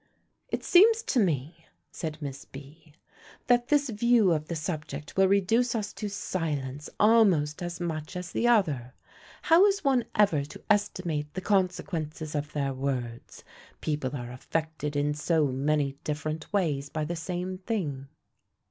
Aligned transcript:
"It 0.49 0.63
seems 0.63 1.03
to 1.03 1.19
me," 1.19 1.67
said 1.91 2.17
Miss 2.19 2.43
B., 2.43 2.95
"that 3.45 3.67
this 3.67 3.87
view 3.89 4.31
of 4.31 4.47
the 4.47 4.55
subject 4.55 5.15
will 5.15 5.27
reduce 5.27 5.75
us 5.75 5.93
to 5.93 6.09
silence 6.09 6.89
almost 6.99 7.61
as 7.61 7.79
much 7.79 8.15
as 8.15 8.31
the 8.31 8.47
other. 8.47 8.95
How 9.43 9.63
is 9.67 9.83
one 9.83 10.05
ever 10.15 10.43
to 10.43 10.63
estimate 10.71 11.31
the 11.35 11.41
consequences 11.41 12.33
of 12.33 12.51
their 12.53 12.73
words, 12.73 13.43
people 13.79 14.15
are 14.15 14.31
affected 14.31 14.95
in 14.95 15.13
so 15.13 15.45
many 15.45 15.99
different 16.03 16.51
ways 16.51 16.89
by 16.89 17.05
the 17.05 17.15
same 17.15 17.59
thing?" 17.59 18.07